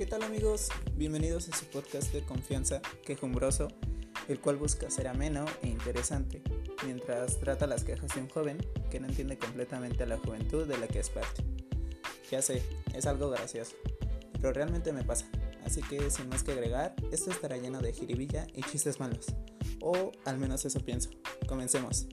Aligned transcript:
¿Qué 0.00 0.06
tal 0.06 0.22
amigos? 0.22 0.70
Bienvenidos 0.94 1.46
a 1.50 1.54
su 1.54 1.66
podcast 1.66 2.10
de 2.14 2.22
confianza, 2.22 2.80
quejumbroso, 3.04 3.68
el 4.28 4.40
cual 4.40 4.56
busca 4.56 4.88
ser 4.88 5.06
ameno 5.08 5.44
e 5.60 5.68
interesante, 5.68 6.40
mientras 6.86 7.38
trata 7.38 7.66
las 7.66 7.84
quejas 7.84 8.14
de 8.14 8.22
un 8.22 8.30
joven 8.30 8.56
que 8.90 8.98
no 8.98 9.08
entiende 9.08 9.36
completamente 9.36 10.04
a 10.04 10.06
la 10.06 10.16
juventud 10.16 10.66
de 10.66 10.78
la 10.78 10.88
que 10.88 11.00
es 11.00 11.10
parte. 11.10 11.44
Ya 12.30 12.40
sé, 12.40 12.62
es 12.94 13.04
algo 13.04 13.28
gracioso, 13.28 13.76
pero 14.32 14.54
realmente 14.54 14.90
me 14.94 15.04
pasa, 15.04 15.26
así 15.66 15.82
que 15.82 16.10
sin 16.10 16.30
más 16.30 16.44
que 16.44 16.52
agregar, 16.52 16.94
esto 17.12 17.30
estará 17.30 17.58
lleno 17.58 17.82
de 17.82 17.92
jiribilla 17.92 18.46
y 18.54 18.62
chistes 18.62 19.00
malos, 19.00 19.26
o 19.82 20.12
al 20.24 20.38
menos 20.38 20.64
eso 20.64 20.80
pienso. 20.80 21.10
Comencemos. 21.46 22.06